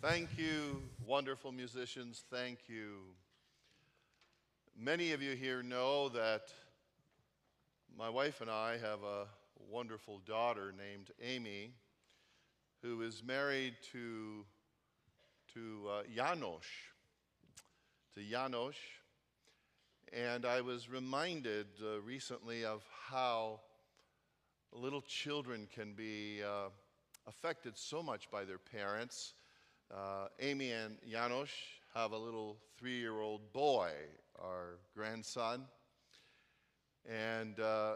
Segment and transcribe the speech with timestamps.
[0.00, 2.22] Thank you, wonderful musicians.
[2.30, 2.98] Thank you.
[4.78, 6.52] Many of you here know that
[7.98, 9.26] my wife and I have a
[9.68, 11.72] wonderful daughter named Amy
[12.80, 14.44] who is married to,
[15.54, 16.02] to uh.
[18.14, 18.74] To Janos.
[20.12, 23.58] And I was reminded uh, recently of how
[24.70, 26.68] little children can be uh,
[27.26, 29.34] affected so much by their parents.
[29.90, 31.48] Uh, Amy and Janos
[31.94, 33.90] have a little three year old boy,
[34.38, 35.64] our grandson.
[37.08, 37.94] And uh,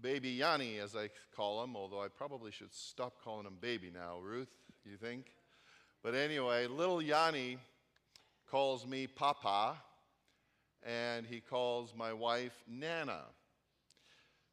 [0.00, 4.18] baby Yanni, as I call him, although I probably should stop calling him baby now,
[4.22, 4.48] Ruth,
[4.86, 5.26] you think?
[6.02, 7.58] But anyway, little Yanni
[8.50, 9.76] calls me Papa,
[10.82, 13.24] and he calls my wife Nana.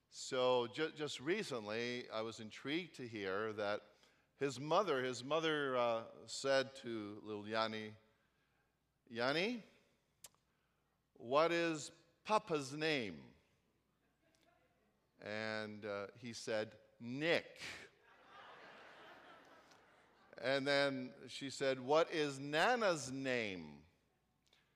[0.09, 3.81] So ju- just recently, I was intrigued to hear that
[4.41, 7.91] his mother, his mother uh, said to little Yanni,
[9.07, 9.63] Yanni,
[11.17, 11.91] what is
[12.25, 13.17] Papa's name?
[15.23, 17.59] And uh, he said, Nick.
[20.43, 23.65] and then she said, What is Nana's name?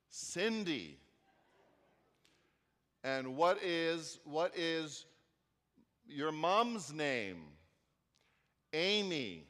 [0.10, 1.00] Cindy.
[3.04, 5.06] And what is, what is
[6.08, 7.38] your mom's name?
[8.72, 9.48] Amy.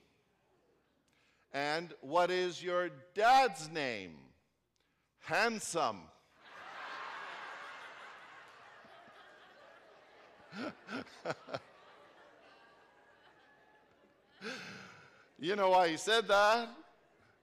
[1.56, 4.18] And what is your dad's name?
[5.22, 6.02] Handsome.
[15.40, 16.68] you know why he said that?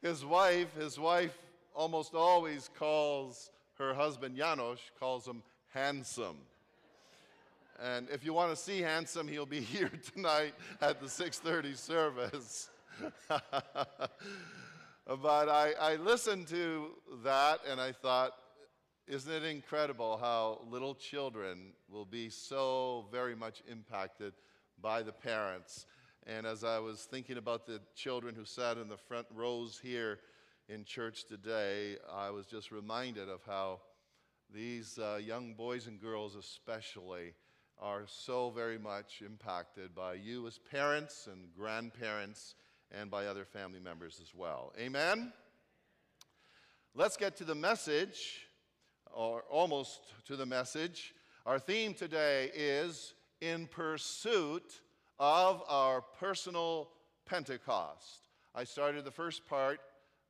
[0.02, 1.38] His wife, his wife
[1.74, 6.36] almost always calls her husband Janos, calls him handsome.
[7.82, 12.68] And if you want to see handsome, he'll be here tonight at the 6:30 service.
[15.06, 16.90] but I, I listened to
[17.24, 18.32] that and I thought,
[19.06, 24.32] isn't it incredible how little children will be so very much impacted
[24.80, 25.86] by the parents?
[26.26, 30.20] And as I was thinking about the children who sat in the front rows here
[30.68, 33.80] in church today, I was just reminded of how
[34.54, 37.34] these uh, young boys and girls, especially,
[37.80, 42.54] are so very much impacted by you as parents and grandparents
[42.98, 44.72] and by other family members as well.
[44.78, 45.32] Amen?
[46.94, 48.46] Let's get to the message,
[49.12, 51.14] or almost to the message.
[51.46, 54.80] Our theme today is In Pursuit
[55.18, 56.90] of Our Personal
[57.26, 58.28] Pentecost.
[58.54, 59.80] I started the first part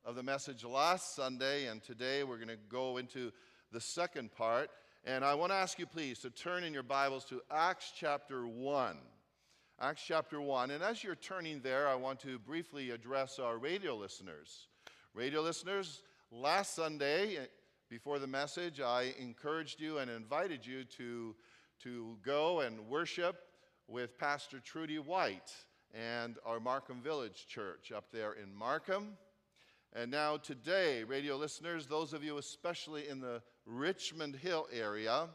[0.05, 3.33] of the message last Sunday, and today we're going to go into
[3.73, 4.71] the second part.
[5.05, 8.47] And I want to ask you, please, to turn in your Bibles to Acts chapter
[8.47, 8.97] 1.
[9.85, 10.71] Acts chapter 1.
[10.71, 14.69] And as you're turning there, I want to briefly address our radio listeners.
[15.13, 17.47] Radio listeners, last Sunday, eh,
[17.91, 21.35] before the message, I encouraged you and invited you to,
[21.83, 23.41] to go and worship
[23.89, 25.53] with Pastor Trudy White
[25.93, 29.19] and our Markham Village Church up there in Markham.
[29.95, 35.29] And now, today, radio listeners, those of you especially in the Richmond Hill area,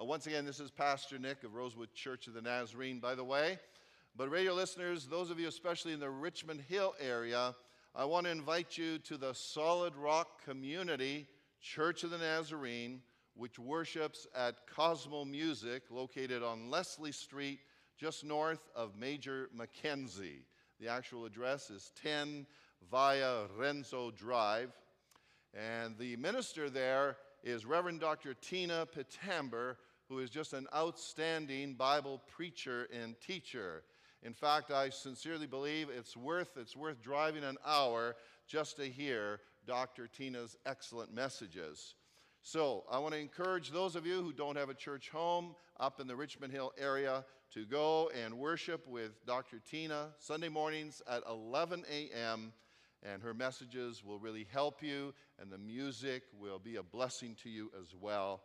[0.00, 3.24] uh, once again, this is Pastor Nick of Rosewood Church of the Nazarene, by the
[3.24, 3.58] way.
[4.16, 7.54] But, radio listeners, those of you especially in the Richmond Hill area,
[7.96, 11.26] I want to invite you to the Solid Rock Community
[11.60, 13.02] Church of the Nazarene,
[13.34, 17.58] which worships at Cosmo Music, located on Leslie Street,
[17.96, 20.44] just north of Major Mackenzie.
[20.78, 22.46] The actual address is 10
[22.88, 24.70] via Renzo Drive.
[25.54, 28.34] And the minister there is Reverend Dr.
[28.34, 29.76] Tina Pitamber,
[30.08, 33.82] who is just an outstanding Bible preacher and teacher.
[34.22, 38.16] In fact, I sincerely believe it's worth, it's worth driving an hour
[38.46, 40.08] just to hear Dr.
[40.08, 41.94] Tina's excellent messages.
[42.40, 46.00] So, I want to encourage those of you who don't have a church home up
[46.00, 49.60] in the Richmond Hill area to go and worship with Dr.
[49.68, 52.52] Tina Sunday mornings at 11 a.m.
[53.02, 57.50] And her messages will really help you, and the music will be a blessing to
[57.50, 58.42] you as well.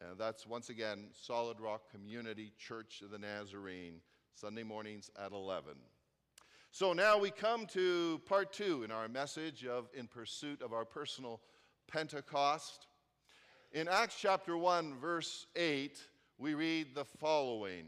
[0.00, 4.00] And that's once again Solid Rock Community Church of the Nazarene,
[4.34, 5.72] Sunday mornings at 11.
[6.70, 10.84] So now we come to part two in our message of In Pursuit of Our
[10.84, 11.40] Personal
[11.90, 12.88] Pentecost.
[13.72, 15.98] In Acts chapter 1, verse 8,
[16.36, 17.86] we read the following.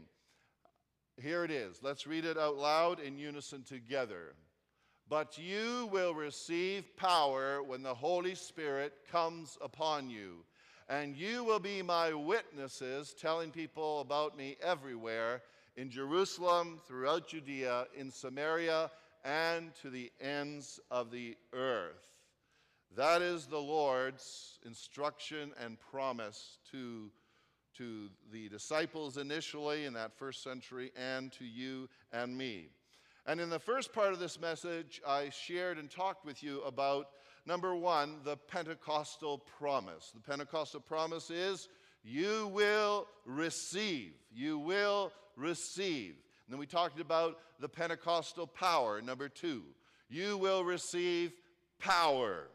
[1.21, 1.83] Here it is.
[1.83, 4.33] Let's read it out loud in unison together.
[5.07, 10.43] But you will receive power when the Holy Spirit comes upon you
[10.89, 15.43] and you will be my witnesses, telling people about me everywhere
[15.77, 18.89] in Jerusalem, throughout Judea, in Samaria,
[19.23, 22.09] and to the ends of the earth.
[22.97, 27.11] That is the Lord's instruction and promise to,
[27.77, 32.69] to the disciples initially in that first century and to you and me.
[33.27, 37.09] And in the first part of this message, I shared and talked with you about
[37.49, 40.11] number one, the Pentecostal promise.
[40.13, 41.67] The Pentecostal promise is
[42.03, 44.13] you will receive.
[44.31, 46.11] You will receive.
[46.11, 49.63] And then we talked about the Pentecostal power, number two.
[50.09, 51.33] You will receive
[51.79, 52.49] power.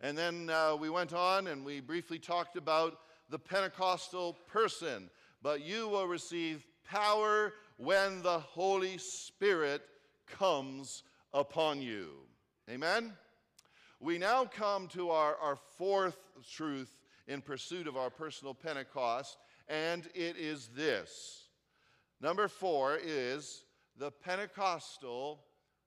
[0.00, 2.98] And then uh, we went on and we briefly talked about
[3.30, 5.08] the Pentecostal person.
[5.42, 9.82] But you will receive power when the Holy Spirit
[10.26, 12.08] comes upon you.
[12.68, 13.12] Amen?
[14.00, 16.18] We now come to our, our fourth
[16.50, 16.92] truth
[17.26, 19.38] in pursuit of our personal Pentecost,
[19.68, 21.48] and it is this.
[22.20, 23.64] Number four is
[23.98, 25.42] the Pentecostal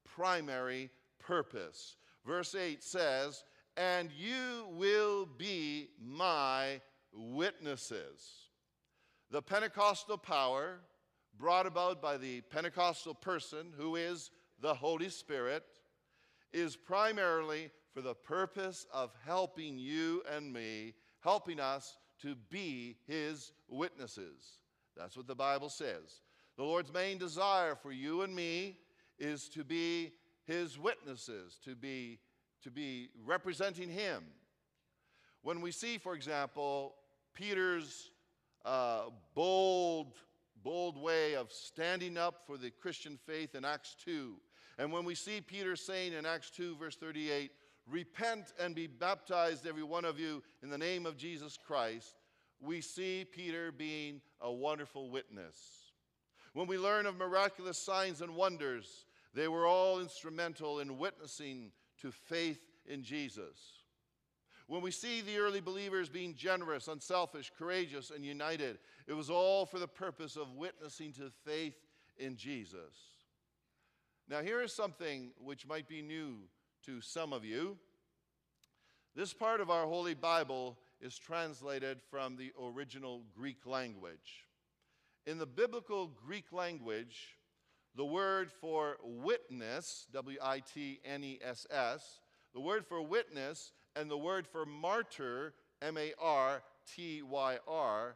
[0.05, 0.89] primary
[1.19, 1.97] purpose.
[2.25, 3.43] Verse 8 says,
[3.77, 6.81] And you will be my
[7.13, 8.49] witnesses.
[9.29, 10.79] The Pentecostal power
[11.37, 15.63] brought about by the Pentecostal person, who is the Holy Spirit,
[16.51, 23.51] is primarily for the purpose of helping you and me, helping us to be his
[23.67, 24.59] witnesses.
[24.95, 26.21] That's what the Bible says.
[26.57, 28.77] The Lord's main desire for you and me
[29.17, 30.11] is to be
[30.45, 32.19] his witnesses, to be,
[32.63, 34.23] to be representing him.
[35.41, 36.95] When we see, for example,
[37.33, 38.11] Peter's
[38.65, 39.03] uh,
[39.35, 40.15] bold,
[40.63, 44.35] bold way of standing up for the Christian faith in Acts 2,
[44.77, 47.51] and when we see Peter saying in Acts 2, verse 38,
[47.89, 52.15] Repent and be baptized, every one of you, in the name of Jesus Christ,
[52.59, 55.55] we see Peter being a wonderful witness.
[56.53, 61.71] When we learn of miraculous signs and wonders, they were all instrumental in witnessing
[62.01, 63.57] to faith in Jesus.
[64.67, 68.77] When we see the early believers being generous, unselfish, courageous, and united,
[69.07, 71.75] it was all for the purpose of witnessing to faith
[72.17, 72.93] in Jesus.
[74.27, 76.41] Now, here is something which might be new
[76.85, 77.77] to some of you.
[79.15, 84.45] This part of our Holy Bible is translated from the original Greek language.
[85.25, 87.37] In the biblical Greek language,
[87.95, 92.19] the word for witness, W I T N E S S,
[92.53, 96.61] the word for witness and the word for martyr, M A R
[96.95, 98.15] T Y R,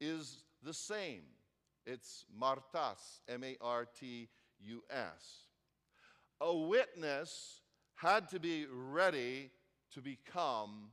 [0.00, 1.22] is the same.
[1.86, 4.28] It's martus, M A R T
[4.60, 5.48] U S.
[6.40, 7.62] A witness
[7.94, 9.50] had to be ready
[9.94, 10.90] to become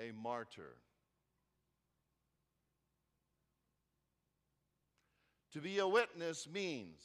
[0.00, 0.76] a martyr.
[5.52, 7.02] To be a witness means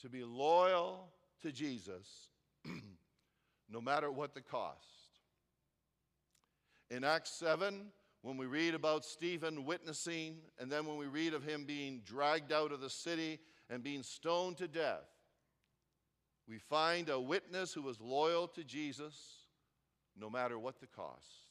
[0.00, 1.08] to be loyal
[1.42, 2.28] to Jesus
[3.70, 4.86] no matter what the cost.
[6.90, 7.86] In Acts 7,
[8.22, 12.52] when we read about Stephen witnessing, and then when we read of him being dragged
[12.52, 13.40] out of the city
[13.70, 15.11] and being stoned to death,
[16.52, 19.14] we find a witness who was loyal to Jesus
[20.20, 21.48] no matter what the cost.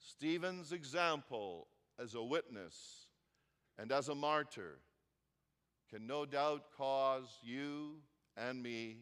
[0.00, 1.68] Stephen's example
[2.02, 2.74] as a witness
[3.78, 4.80] and as a martyr
[5.88, 7.98] can no doubt cause you
[8.36, 8.96] and me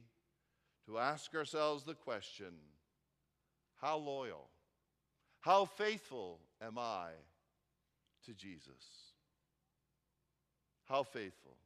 [0.85, 2.53] to ask ourselves the question
[3.77, 4.51] how loyal,
[5.41, 7.09] how faithful am I
[8.27, 9.15] to Jesus?
[10.85, 11.57] How faithful?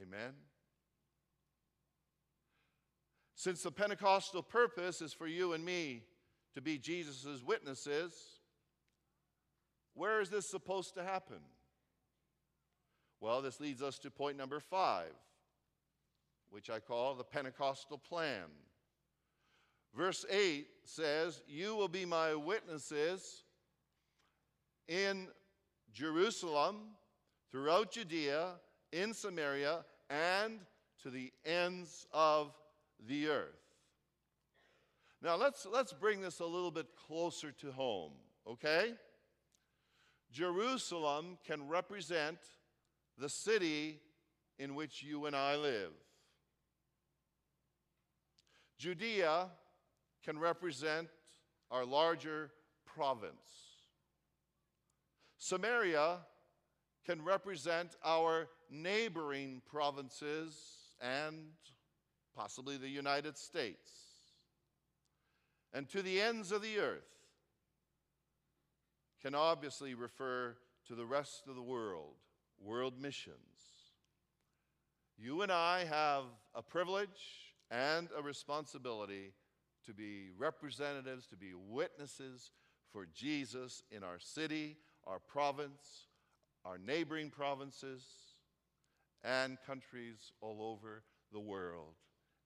[0.00, 0.45] Amen.
[3.38, 6.02] Since the Pentecostal purpose is for you and me
[6.54, 8.14] to be Jesus' witnesses,
[9.92, 11.36] where is this supposed to happen?
[13.20, 15.12] Well, this leads us to point number five,
[16.48, 18.44] which I call the Pentecostal plan.
[19.94, 23.44] Verse 8 says, You will be my witnesses
[24.88, 25.28] in
[25.92, 26.76] Jerusalem,
[27.52, 28.52] throughout Judea,
[28.92, 30.60] in Samaria, and
[31.02, 32.54] to the ends of
[33.04, 33.66] the earth.
[35.22, 38.12] Now let's, let's bring this a little bit closer to home,
[38.46, 38.94] okay?
[40.30, 42.38] Jerusalem can represent
[43.18, 44.00] the city
[44.58, 45.92] in which you and I live.
[48.78, 49.48] Judea
[50.24, 51.08] can represent
[51.70, 52.50] our larger
[52.84, 53.32] province.
[55.38, 56.18] Samaria
[57.06, 60.56] can represent our neighboring provinces
[61.00, 61.52] and
[62.36, 63.90] possibly the United States,
[65.72, 67.08] and to the ends of the earth
[69.22, 72.14] can obviously refer to the rest of the world,
[72.60, 73.36] world missions.
[75.18, 76.24] You and I have
[76.54, 79.32] a privilege and a responsibility
[79.86, 82.50] to be representatives, to be witnesses
[82.92, 84.76] for Jesus in our city,
[85.06, 86.06] our province,
[86.64, 88.04] our neighboring provinces,
[89.24, 91.02] and countries all over
[91.32, 91.94] the world.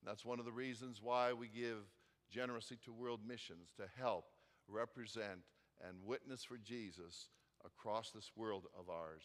[0.04, 1.85] That's one of the reasons why we give
[2.30, 4.25] generously to world missions to help
[4.69, 5.40] represent
[5.87, 7.28] and witness for Jesus
[7.64, 9.25] across this world of ours.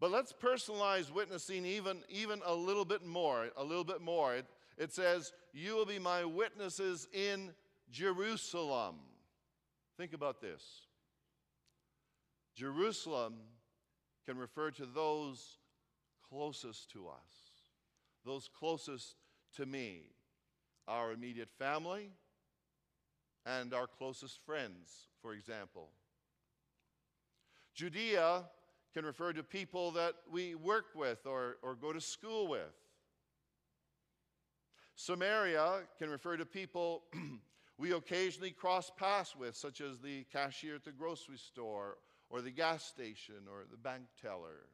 [0.00, 4.36] But let's personalize witnessing even, even a little bit more, a little bit more.
[4.36, 7.52] It, it says, You will be my witnesses in
[7.90, 8.96] Jerusalem.
[9.96, 10.62] Think about this.
[12.54, 13.34] Jerusalem
[14.24, 15.58] can refer to those
[16.28, 17.34] closest to us,
[18.24, 19.16] those closest
[19.56, 20.02] to me,
[20.86, 22.10] our immediate family,
[23.46, 25.90] and our closest friends, for example.
[27.74, 28.44] Judea
[28.94, 32.74] can refer to people that we work with or, or go to school with.
[34.96, 37.04] Samaria can refer to people
[37.78, 41.98] we occasionally cross paths with, such as the cashier at the grocery store,
[42.30, 44.66] or the gas station, or the bank teller.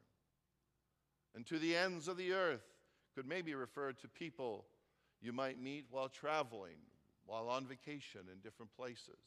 [1.35, 2.65] And to the ends of the earth
[3.15, 4.65] could maybe refer to people
[5.21, 6.77] you might meet while traveling,
[7.25, 9.17] while on vacation in different places.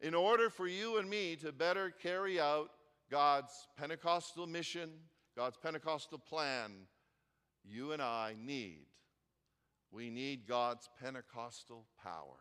[0.00, 2.70] In order for you and me to better carry out
[3.10, 4.90] God's Pentecostal mission,
[5.36, 6.72] God's Pentecostal plan,
[7.64, 8.86] you and I need.
[9.92, 12.40] We need God's Pentecostal power.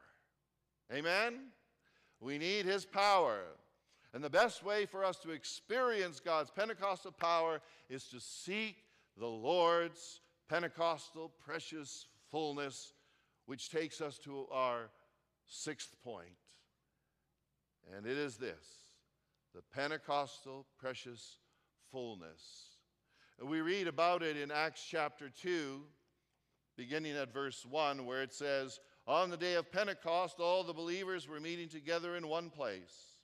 [0.92, 1.50] Amen?
[2.20, 3.42] We need His power.
[4.14, 8.78] And the best way for us to experience God's Pentecostal power is to seek
[9.18, 12.94] the Lord's Pentecostal precious fullness,
[13.46, 14.90] which takes us to our
[15.48, 16.28] sixth point.
[17.96, 18.66] And it is this
[19.54, 21.38] the Pentecostal precious
[21.92, 22.78] fullness.
[23.40, 25.82] And we read about it in Acts chapter 2,
[26.78, 31.28] beginning at verse 1, where it says, On the day of Pentecost, all the believers
[31.28, 33.18] were meeting together in one place.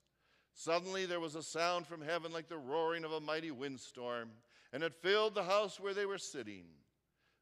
[0.54, 4.32] Suddenly there was a sound from heaven like the roaring of a mighty windstorm,
[4.74, 6.66] and it filled the house where they were sitting.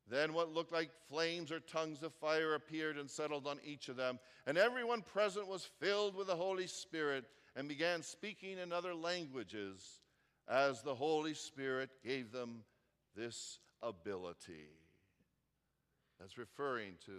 [0.07, 3.95] Then what looked like flames or tongues of fire appeared and settled on each of
[3.95, 8.93] them, and everyone present was filled with the Holy Spirit and began speaking in other
[8.93, 10.01] languages
[10.47, 12.63] as the Holy Spirit gave them
[13.15, 14.69] this ability.
[16.19, 17.11] That's referring to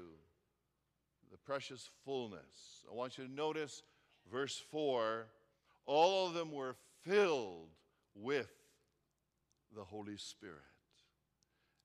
[1.32, 2.84] the precious fullness.
[2.90, 3.82] I want you to notice
[4.30, 5.26] verse 4
[5.86, 7.68] all of them were filled
[8.14, 8.50] with
[9.74, 10.60] the Holy Spirit.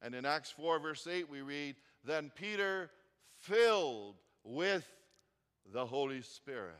[0.01, 2.89] And in Acts 4, verse 8, we read, Then Peter
[3.39, 4.87] filled with
[5.71, 6.75] the Holy Spirit.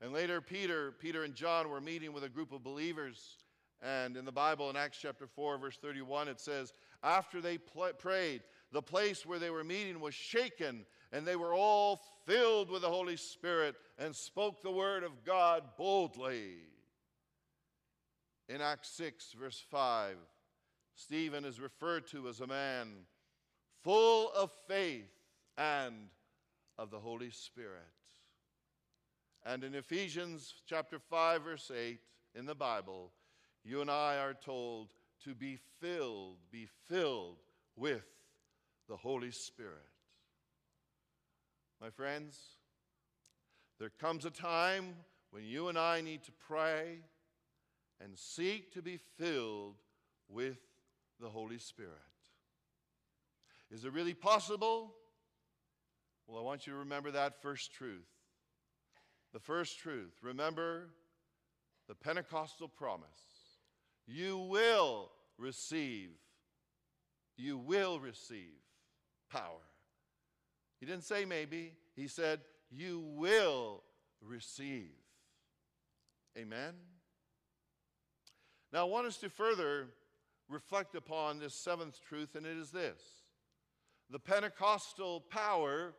[0.00, 3.38] And later, Peter, Peter and John were meeting with a group of believers.
[3.82, 6.72] And in the Bible, in Acts chapter 4, verse 31, it says,
[7.02, 11.54] After they pl- prayed, the place where they were meeting was shaken, and they were
[11.54, 16.56] all filled with the Holy Spirit and spoke the word of God boldly.
[18.48, 20.16] In Acts 6, verse 5,
[20.94, 22.88] Stephen is referred to as a man
[23.82, 25.10] full of faith
[25.58, 25.94] and
[26.78, 27.82] of the Holy Spirit.
[29.44, 32.00] And in Ephesians chapter 5 verse 8
[32.34, 33.12] in the Bible,
[33.64, 34.92] you and I are told
[35.24, 37.38] to be filled, be filled
[37.76, 38.06] with
[38.88, 39.88] the Holy Spirit.
[41.80, 42.38] My friends,
[43.78, 44.94] there comes a time
[45.30, 47.00] when you and I need to pray
[48.02, 49.76] and seek to be filled
[50.28, 50.58] with
[51.20, 51.92] the Holy Spirit.
[53.70, 54.94] Is it really possible?
[56.26, 58.06] Well, I want you to remember that first truth.
[59.32, 60.12] The first truth.
[60.22, 60.88] Remember
[61.88, 63.06] the Pentecostal promise.
[64.06, 66.10] You will receive,
[67.36, 68.54] you will receive
[69.30, 69.62] power.
[70.78, 73.82] He didn't say maybe, he said, You will
[74.20, 74.90] receive.
[76.38, 76.74] Amen?
[78.76, 79.86] Now, I want us to further
[80.50, 83.00] reflect upon this seventh truth, and it is this
[84.10, 85.94] the Pentecostal power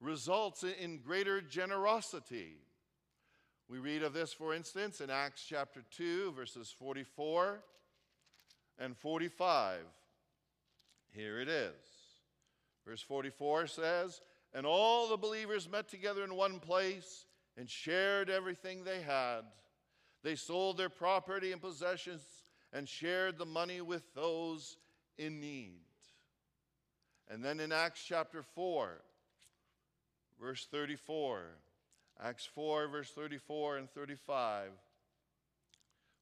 [0.00, 2.62] results in greater generosity.
[3.68, 7.60] We read of this, for instance, in Acts chapter 2, verses 44
[8.78, 9.80] and 45.
[11.10, 11.74] Here it is.
[12.86, 14.22] Verse 44 says,
[14.54, 17.26] And all the believers met together in one place
[17.58, 19.42] and shared everything they had.
[20.28, 22.20] They sold their property and possessions
[22.70, 24.76] and shared the money with those
[25.16, 25.80] in need.
[27.30, 29.00] And then in Acts chapter 4,
[30.38, 31.44] verse 34,
[32.22, 34.68] Acts 4, verse 34 and 35,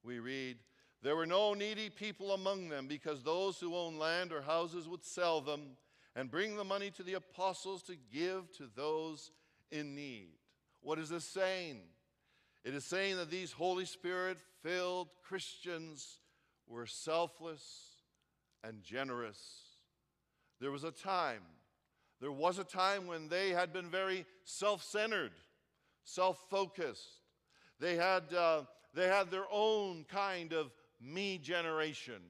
[0.04, 0.58] we read,
[1.02, 5.04] There were no needy people among them because those who owned land or houses would
[5.04, 5.62] sell them
[6.14, 9.32] and bring the money to the apostles to give to those
[9.72, 10.28] in need.
[10.80, 11.80] What is this saying?
[12.66, 16.18] It is saying that these Holy Spirit filled Christians
[16.66, 17.62] were selfless
[18.64, 19.38] and generous.
[20.60, 21.42] There was a time,
[22.20, 25.30] there was a time when they had been very self centered,
[26.02, 27.08] self focused.
[27.78, 28.62] They, had, uh,
[28.94, 32.20] they had their own kind of me generation.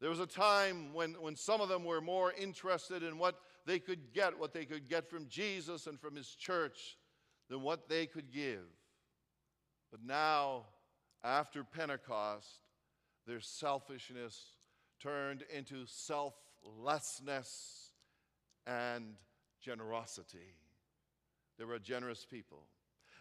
[0.00, 3.80] There was a time when, when some of them were more interested in what they
[3.80, 6.96] could get, what they could get from Jesus and from his church,
[7.50, 8.64] than what they could give.
[9.90, 10.66] But now,
[11.22, 12.60] after Pentecost,
[13.26, 14.40] their selfishness
[15.02, 17.90] turned into selflessness
[18.66, 19.16] and
[19.60, 20.54] generosity.
[21.58, 22.62] They were a generous people.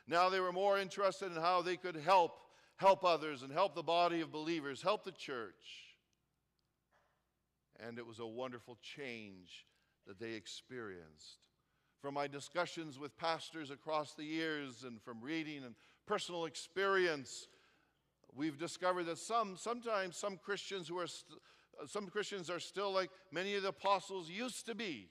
[0.08, 2.40] Now they were more interested in how they could help
[2.78, 5.98] help others and help the body of believers, help the church.
[7.86, 9.66] And it was a wonderful change
[10.08, 11.49] that they experienced.
[12.02, 15.76] From my discussions with pastors across the years and from reading and
[16.08, 17.48] personal experience,
[18.34, 21.40] we've discovered that some sometimes some Christians who are st-
[21.88, 25.10] some Christians are still like many of the apostles used to be.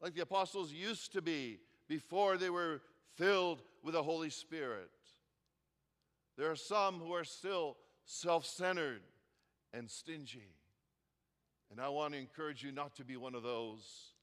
[0.00, 2.82] Like the apostles used to be before they were
[3.16, 4.90] filled with the Holy Spirit.
[6.36, 9.02] There are some who are still self centered
[9.72, 10.54] and stingy.
[11.70, 14.13] And I want to encourage you not to be one of those.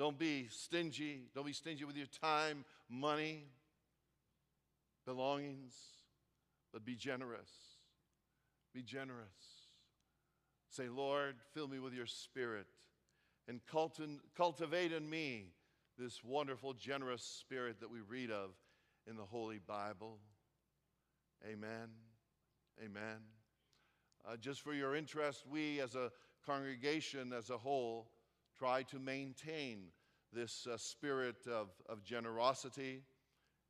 [0.00, 1.24] Don't be stingy.
[1.34, 3.44] Don't be stingy with your time, money,
[5.04, 5.74] belongings,
[6.72, 7.50] but be generous.
[8.72, 9.28] Be generous.
[10.70, 12.64] Say, Lord, fill me with your spirit
[13.46, 13.60] and
[14.34, 15.52] cultivate in me
[15.98, 18.52] this wonderful, generous spirit that we read of
[19.06, 20.16] in the Holy Bible.
[21.44, 21.90] Amen.
[22.82, 23.18] Amen.
[24.26, 26.10] Uh, just for your interest, we as a
[26.46, 28.08] congregation as a whole
[28.60, 29.84] try to maintain
[30.34, 33.00] this uh, spirit of, of generosity,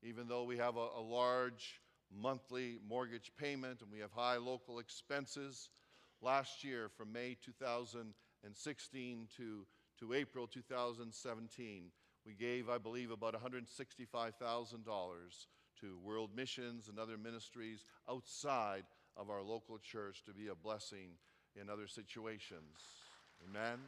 [0.02, 1.80] even though we have a, a large
[2.12, 5.70] monthly mortgage payment and we have high local expenses.
[6.20, 9.64] Last year, from May 2016 to,
[10.00, 11.84] to April 2017,
[12.26, 14.86] we gave, I believe, about $165,000
[15.80, 18.82] to world missions and other ministries outside
[19.16, 21.10] of our local church to be a blessing
[21.54, 22.76] in other situations.
[23.48, 23.78] Amen.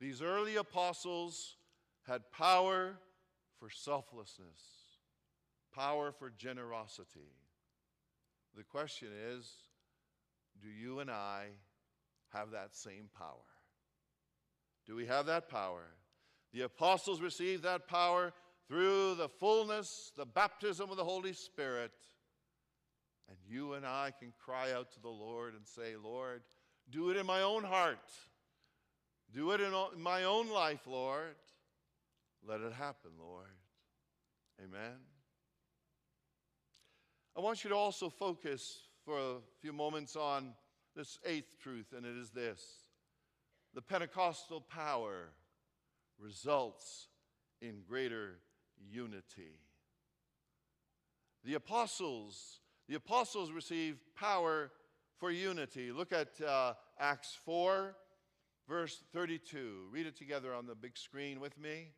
[0.00, 1.56] These early apostles
[2.06, 2.96] had power
[3.58, 4.60] for selflessness,
[5.74, 7.32] power for generosity.
[8.56, 9.50] The question is
[10.62, 11.46] do you and I
[12.32, 13.28] have that same power?
[14.86, 15.86] Do we have that power?
[16.52, 18.32] The apostles received that power
[18.68, 21.92] through the fullness, the baptism of the Holy Spirit.
[23.28, 26.42] And you and I can cry out to the Lord and say, Lord,
[26.90, 28.10] do it in my own heart.
[29.34, 31.34] Do it in my own life, Lord.
[32.46, 33.48] Let it happen, Lord.
[34.62, 34.98] Amen.
[37.36, 40.54] I want you to also focus for a few moments on
[40.94, 42.62] this eighth truth, and it is this
[43.74, 45.30] the Pentecostal power
[46.20, 47.08] results
[47.60, 48.36] in greater
[48.88, 49.58] unity.
[51.44, 54.70] The apostles, the apostles received power
[55.18, 55.90] for unity.
[55.90, 57.96] Look at uh, Acts 4,
[58.68, 59.88] verse 32.
[59.90, 61.92] Read it together on the big screen with me.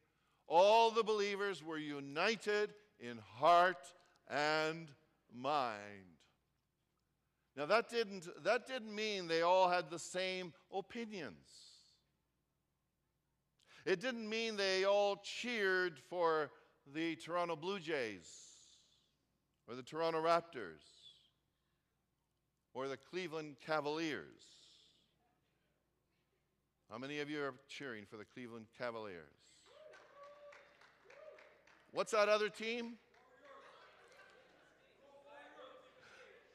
[0.48, 3.92] All the believers were united in heart
[4.28, 4.90] and
[5.34, 6.16] mind.
[7.56, 11.48] Now that didn't, that didn't mean they all had the same opinions.
[13.84, 16.50] It didn't mean they all cheered for
[16.92, 18.28] the Toronto Blue Jays
[19.68, 20.82] or the Toronto Raptors
[22.74, 24.65] or the Cleveland Cavaliers.
[26.90, 29.22] How many of you are cheering for the Cleveland Cavaliers?
[31.92, 32.94] What's that other team?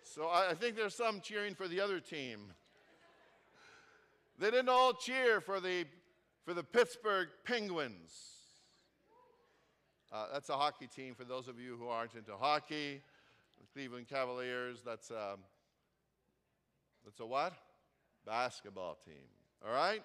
[0.03, 2.53] So I think there's some cheering for the other team.
[4.39, 5.85] They didn't all cheer for the,
[6.45, 8.11] for the Pittsburgh Penguins.
[10.11, 13.01] Uh, that's a hockey team for those of you who aren't into hockey.
[13.59, 15.39] The Cleveland Cavaliers, that's, um,
[17.05, 17.53] that's a what?
[18.25, 19.27] Basketball team.
[19.65, 20.03] All right?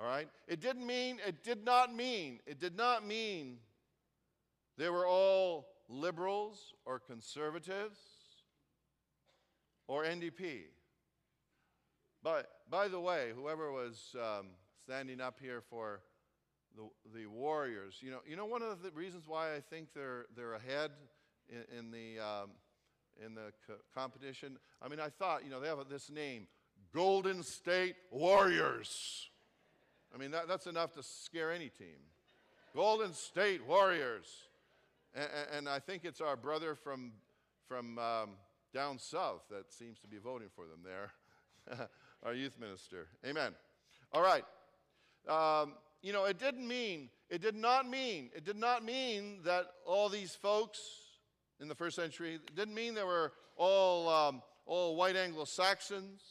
[0.00, 0.28] All right?
[0.48, 3.58] It didn't mean, it did not mean, it did not mean
[4.78, 7.98] they were all liberals or conservatives
[9.86, 10.62] or NDP.
[12.22, 14.48] But by the way, whoever was um,
[14.82, 16.00] standing up here for
[16.76, 17.96] the, the Warriors.
[18.00, 20.92] You know, you know one of the reasons why I think they're, they're ahead
[21.48, 22.50] in, in the, um,
[23.24, 24.58] in the co- competition.
[24.80, 26.46] I mean, I thought, you know, they have this name
[26.94, 29.29] Golden State Warriors.
[30.14, 31.98] I mean, that, that's enough to scare any team.
[32.74, 34.26] Golden State Warriors.
[35.14, 37.12] And, and I think it's our brother from,
[37.66, 38.30] from um,
[38.72, 41.88] down south that seems to be voting for them there,
[42.22, 43.08] our youth minister.
[43.26, 43.52] Amen.
[44.12, 44.44] All right.
[45.28, 49.66] Um, you know, it didn't mean, it did not mean, it did not mean that
[49.84, 50.80] all these folks
[51.60, 56.22] in the first century, didn't mean they were all, um, all white Anglo Saxons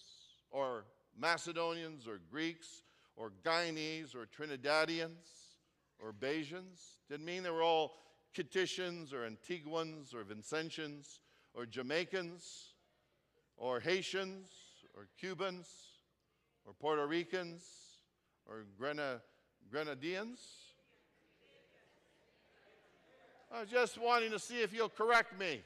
[0.49, 0.85] or
[1.17, 2.81] Macedonians or Greeks
[3.19, 5.49] or Guyanese or Trinidadians
[5.99, 6.95] or Bajans.
[7.09, 7.97] Didn't mean they were all
[8.35, 11.19] Kittitians or Antiguans or Vincentians
[11.53, 12.73] or Jamaicans
[13.57, 14.49] or Haitians
[14.95, 15.67] or Cubans
[16.65, 17.65] or Puerto Ricans
[18.47, 19.21] or Grena,
[19.71, 20.39] Grenadians.
[23.51, 25.61] I was just wanting to see if you'll correct me.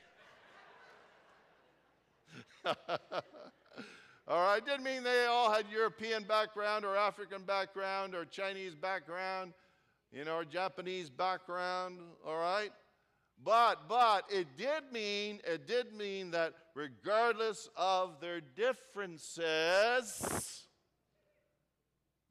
[4.27, 9.51] all right, didn't mean they all had European background or African background or Chinese background,
[10.13, 12.71] you know, or Japanese background, all right?
[13.43, 19.43] But, but it did mean, it did mean that regardless of their differences,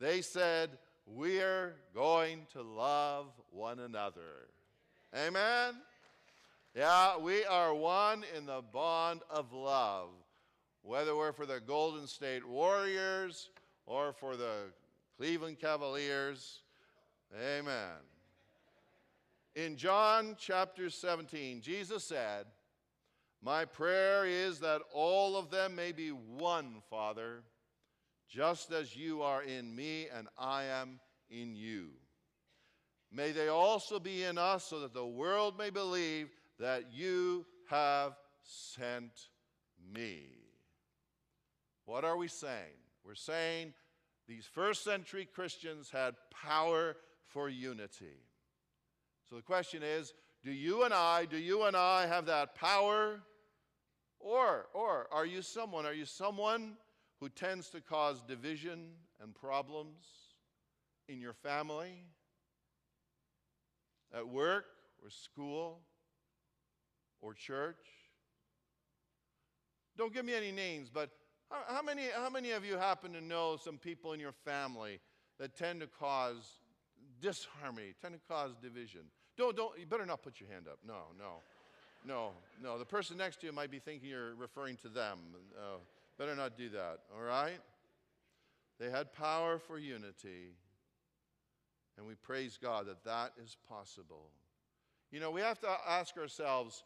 [0.01, 0.71] they said,
[1.05, 4.49] We're going to love one another.
[5.15, 5.75] Amen?
[6.75, 10.09] Yeah, we are one in the bond of love.
[10.83, 13.51] Whether we're for the Golden State Warriors
[13.87, 14.73] or for the
[15.17, 16.63] Cleveland Cavaliers.
[17.41, 17.97] Amen.
[19.55, 22.47] In John chapter 17, Jesus said,
[23.43, 27.43] My prayer is that all of them may be one, Father,
[28.29, 30.99] just as you are in me and I am
[31.31, 31.91] in you.
[33.13, 38.15] May they also be in us so that the world may believe that you have
[38.43, 39.29] sent
[39.95, 40.42] me.
[41.85, 42.79] What are we saying?
[43.05, 43.75] We're saying
[44.29, 48.21] these first century Christians had power for unity.
[49.29, 50.13] So the question is
[50.45, 53.21] do you and I, do you and I have that power?
[54.19, 56.77] Or, or are you someone, are you someone
[57.21, 58.91] who tends to cause division
[59.21, 60.05] and problems
[61.09, 62.07] in your family,
[64.15, 64.67] at work
[65.03, 65.81] or school
[67.21, 67.85] or church?
[69.97, 71.11] Don't give me any names, but
[71.69, 75.01] how, many, how many of you happen to know some people in your family
[75.39, 76.59] that tend to cause
[77.21, 79.03] disharmony, tend to cause division?
[79.37, 80.79] Don't, don't, you better not put your hand up.
[80.87, 81.37] No, no,
[82.07, 82.31] no,
[82.63, 82.79] no.
[82.79, 85.19] The person next to you might be thinking you're referring to them.
[85.57, 85.79] Uh,
[86.19, 87.59] better not do that, all right?
[88.79, 90.57] They had power for unity,
[91.97, 94.29] and we praise God that that is possible.
[95.11, 96.85] You know, we have to ask ourselves,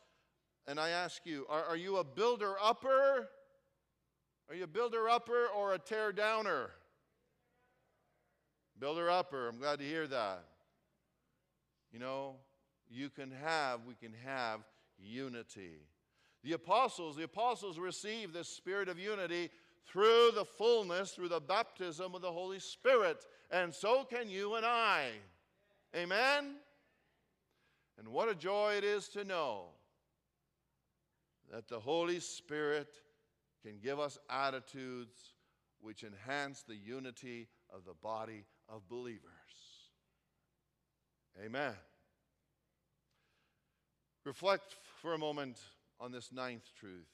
[0.67, 3.29] and I ask you, are, are you a builder upper?
[4.49, 6.71] Are you a builder upper or a tear downer?
[8.79, 10.45] Builder upper, I'm glad to hear that.
[11.93, 12.37] You know,
[12.89, 14.61] you can have, we can have
[14.99, 15.81] unity.
[16.45, 19.51] The apostles, the apostles received this spirit of unity
[19.87, 23.25] through the fullness, through the baptism of the Holy Spirit.
[23.51, 25.09] And so can you and I.
[25.95, 26.57] Amen?
[27.99, 29.67] And what a joy it is to know
[31.53, 32.89] that the Holy Spirit
[33.67, 35.35] can give us attitudes
[35.81, 39.21] which enhance the unity of the body of believers.
[41.45, 41.75] Amen.
[44.25, 45.59] Reflect for a moment
[45.99, 47.09] on this ninth truth.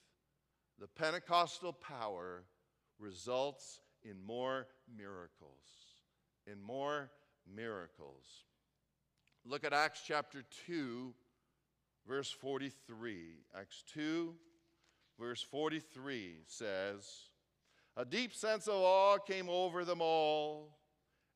[0.78, 2.44] The Pentecostal power
[2.98, 5.56] results in more miracles.
[6.46, 7.10] In more
[7.50, 8.26] miracles.
[9.46, 11.14] Look at Acts chapter 2,
[12.06, 13.38] verse 43.
[13.58, 14.34] Acts 2,
[15.22, 17.08] verse 43 says,
[17.96, 20.76] A deep sense of awe came over them all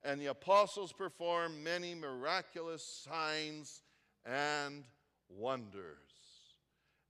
[0.03, 3.83] and the apostles performed many miraculous signs
[4.25, 4.85] and
[5.29, 5.75] wonders.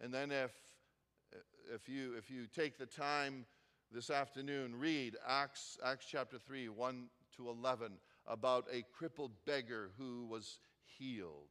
[0.00, 0.52] And then if
[1.74, 3.46] if you if you take the time
[3.90, 7.92] this afternoon read Acts Acts chapter 3 1 to 11
[8.26, 10.58] about a crippled beggar who was
[10.98, 11.48] healed.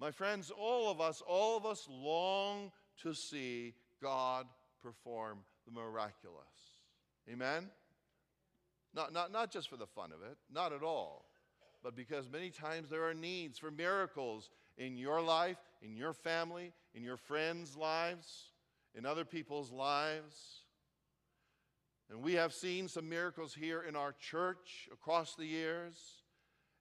[0.00, 4.46] My friends, all of us all of us long to see God
[4.82, 6.44] perform the miraculous.
[7.30, 7.70] Amen.
[8.94, 11.24] Not, not, not just for the fun of it, not at all,
[11.82, 16.72] but because many times there are needs for miracles in your life, in your family,
[16.94, 18.50] in your friends' lives,
[18.94, 20.62] in other people's lives.
[22.10, 26.22] And we have seen some miracles here in our church across the years.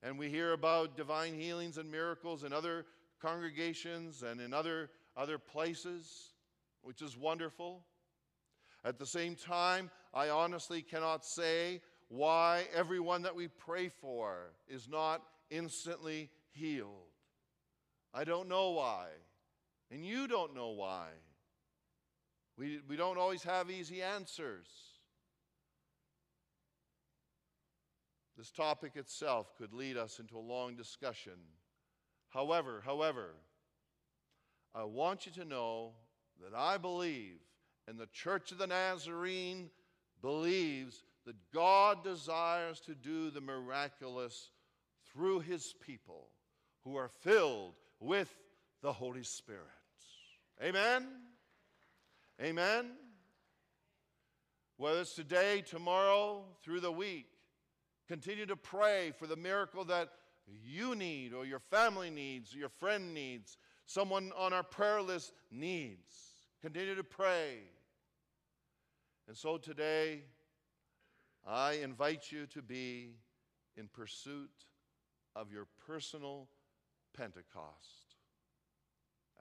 [0.04, 2.86] And we hear about divine healings and miracles in other
[3.22, 6.34] congregations and in other, other places,
[6.82, 7.84] which is wonderful.
[8.86, 14.88] At the same time, I honestly cannot say why everyone that we pray for is
[14.88, 17.10] not instantly healed.
[18.14, 19.08] I don't know why,
[19.90, 21.08] and you don't know why.
[22.58, 24.68] We, we don't always have easy answers.
[28.38, 31.34] This topic itself could lead us into a long discussion.
[32.30, 33.36] However, however,
[34.76, 35.92] I want you to know
[36.42, 37.40] that I believe,
[37.88, 39.70] and the Church of the Nazarene
[40.22, 44.50] believes, that God desires to do the miraculous
[45.12, 46.30] through his people
[46.84, 48.34] who are filled with
[48.82, 49.62] the Holy Spirit.
[50.62, 51.08] Amen?
[52.42, 52.92] Amen?
[54.78, 57.28] Whether it's today, tomorrow, through the week,
[58.08, 60.10] continue to pray for the miracle that
[60.66, 65.34] you need, or your family needs, or your friend needs, someone on our prayer list
[65.52, 66.16] needs.
[66.62, 67.58] Continue to pray.
[69.28, 70.24] And so today,
[71.48, 73.16] I invite you to be
[73.78, 74.52] in pursuit
[75.36, 76.48] of your personal
[77.16, 78.16] Pentecost.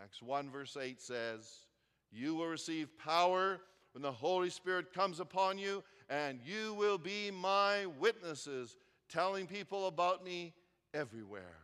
[0.03, 1.67] Acts 1, verse 8 says,
[2.11, 3.61] You will receive power
[3.93, 8.77] when the Holy Spirit comes upon you, and you will be my witnesses,
[9.09, 10.55] telling people about me
[10.95, 11.59] everywhere.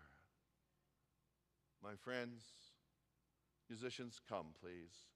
[1.82, 2.42] My friends,
[3.68, 5.06] musicians, come, please.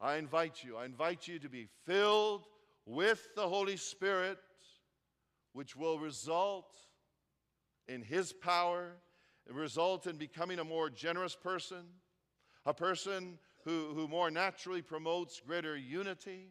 [0.00, 2.46] I invite you, I invite you to be filled
[2.86, 4.38] with the Holy Spirit,
[5.52, 6.74] which will result
[7.88, 8.96] in His power,
[9.48, 11.84] result in becoming a more generous person,
[12.66, 16.48] a person who, who more naturally promotes greater unity.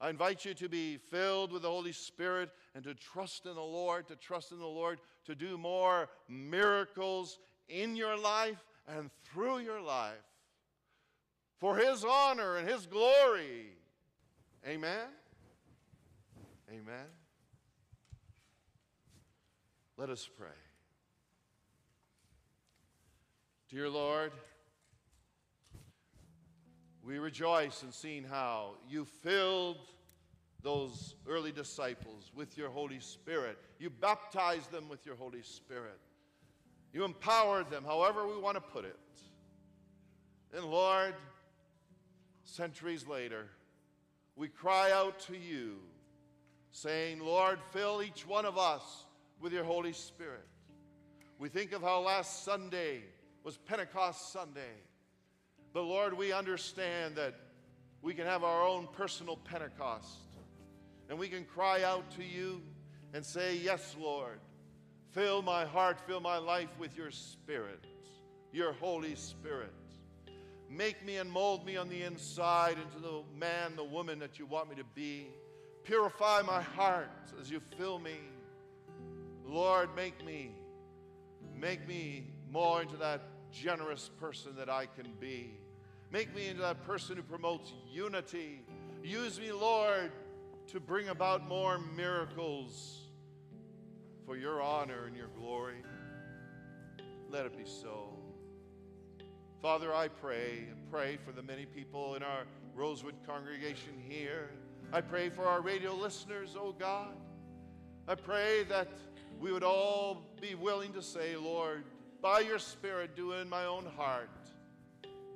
[0.00, 3.60] I invite you to be filled with the Holy Spirit and to trust in the
[3.60, 7.38] Lord, to trust in the Lord to do more miracles
[7.68, 10.31] in your life and through your life
[11.62, 13.68] for His honor and His glory.
[14.66, 15.06] Amen?
[16.68, 17.06] Amen.
[19.96, 20.48] Let us pray.
[23.70, 24.32] Dear Lord,
[27.00, 29.86] we rejoice in seeing how you filled
[30.64, 33.56] those early disciples with your Holy Spirit.
[33.78, 36.00] You baptized them with your Holy Spirit.
[36.92, 38.98] You empowered them, however we want to put it.
[40.52, 41.14] And Lord,
[42.52, 43.46] centuries later,
[44.36, 45.78] we cry out to you,
[46.70, 49.06] saying, Lord, fill each one of us
[49.40, 50.46] with your Holy Spirit.
[51.38, 53.02] We think of how last Sunday
[53.42, 54.74] was Pentecost Sunday.
[55.72, 57.34] But Lord, we understand that
[58.02, 60.18] we can have our own personal Pentecost.
[61.08, 62.62] And we can cry out to you
[63.14, 64.38] and say, Yes, Lord,
[65.12, 67.86] fill my heart, fill my life with your Spirit,
[68.52, 69.72] your Holy Spirit.
[70.74, 74.46] Make me and mold me on the inside into the man, the woman that you
[74.46, 75.26] want me to be.
[75.84, 78.16] Purify my heart as you fill me.
[79.44, 80.52] Lord, make me,
[81.54, 85.58] make me more into that generous person that I can be.
[86.10, 88.62] Make me into that person who promotes unity.
[89.04, 90.10] Use me, Lord,
[90.68, 93.08] to bring about more miracles
[94.24, 95.82] for your honor and your glory.
[97.28, 98.14] Let it be so.
[99.62, 102.42] Father, I pray pray for the many people in our
[102.74, 104.50] Rosewood congregation here.
[104.92, 107.14] I pray for our radio listeners, oh God.
[108.06, 108.88] I pray that
[109.40, 111.84] we would all be willing to say, Lord,
[112.20, 114.28] by your Spirit, do in my own heart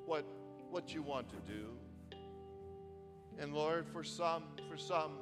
[0.04, 0.26] what,
[0.70, 1.68] what you want to do.
[3.38, 5.12] And Lord, for some, for some,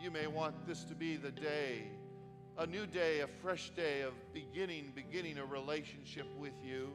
[0.00, 1.84] you may want this to be the day,
[2.56, 6.90] a new day, a fresh day of beginning, beginning a relationship with you,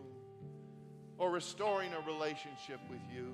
[1.18, 3.34] or restoring a relationship with you.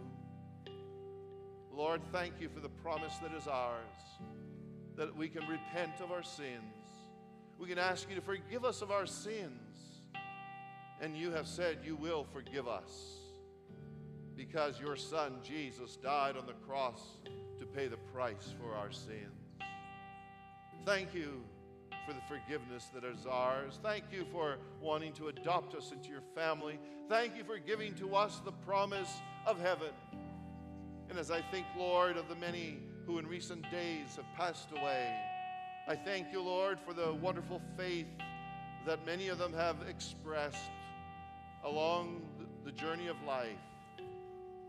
[1.71, 3.83] Lord, thank you for the promise that is ours,
[4.95, 6.73] that we can repent of our sins.
[7.59, 10.01] We can ask you to forgive us of our sins.
[11.01, 13.17] And you have said you will forgive us
[14.35, 17.01] because your Son, Jesus, died on the cross
[17.59, 19.61] to pay the price for our sins.
[20.85, 21.43] Thank you
[22.06, 23.80] for the forgiveness that is ours.
[23.82, 26.80] Thank you for wanting to adopt us into your family.
[27.10, 29.12] Thank you for giving to us the promise
[29.46, 29.89] of heaven.
[31.10, 35.15] And as I think, Lord, of the many who in recent days have passed away,
[35.88, 38.08] I thank you, Lord, for the wonderful faith
[38.86, 40.70] that many of them have expressed
[41.63, 42.22] along
[42.63, 43.50] the journey of life.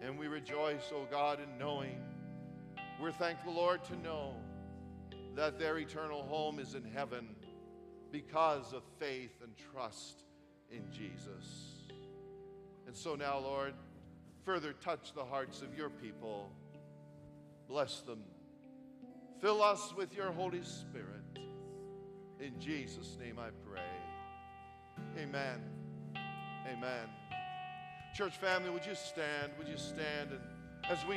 [0.00, 2.00] And we rejoice, O oh God, in knowing.
[3.00, 4.34] We're thankful, Lord, to know
[5.36, 7.36] that their eternal home is in heaven
[8.10, 10.24] because of faith and trust
[10.70, 11.84] in Jesus.
[12.86, 13.74] And so now, Lord,
[14.44, 16.50] further touch the hearts of your people.
[17.68, 18.22] Bless them.
[19.40, 21.38] Fill us with your Holy Spirit.
[22.40, 23.82] In Jesus' name I pray.
[25.22, 25.60] Amen.
[26.66, 27.08] Amen.
[28.14, 29.52] Church family, would you stand?
[29.58, 30.30] Would you stand?
[30.30, 30.40] And
[30.90, 31.14] as we